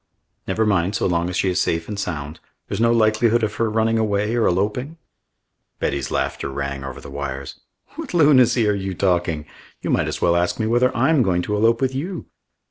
"Never 0.47 0.65
mind 0.65 0.95
so 0.95 1.05
long 1.05 1.29
as 1.29 1.37
she 1.37 1.51
is 1.51 1.61
safe 1.61 1.87
and 1.87 1.99
sound. 1.99 2.39
There's 2.67 2.81
no 2.81 2.91
likelihood 2.91 3.43
of 3.43 3.53
her 3.57 3.69
running 3.69 3.99
away 3.99 4.35
or 4.35 4.47
eloping?" 4.47 4.97
Betty's 5.77 6.09
laughter 6.09 6.49
rang 6.49 6.83
over 6.83 6.99
the 6.99 7.11
wires. 7.11 7.59
"What 7.97 8.15
lunacy 8.15 8.67
are 8.67 8.73
you 8.73 8.95
talking? 8.95 9.45
You 9.83 9.91
might 9.91 10.07
as 10.07 10.19
well 10.19 10.35
ask 10.35 10.59
me 10.59 10.65
whether 10.65 10.89
I'm 10.97 11.21
going 11.21 11.43
to 11.43 11.55
elope 11.55 11.81
with 11.81 11.93
you." 11.93 12.25